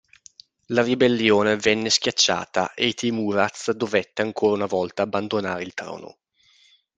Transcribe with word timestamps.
La 0.69 0.81
ribellione 0.81 1.57
venne 1.57 1.91
schiacciata 1.91 2.73
e 2.73 2.91
Teimuraz 2.93 3.69
dovette 3.69 4.23
ancora 4.23 4.53
una 4.55 4.65
volta 4.65 5.03
abbandonare 5.03 5.61
il 5.61 5.75
trono. 5.75 6.17